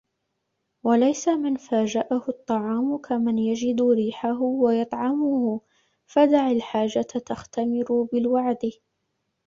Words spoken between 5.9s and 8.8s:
فَدَعْ الْحَاجَةَ تَخْتَمِرُ بِالْوَعْدِ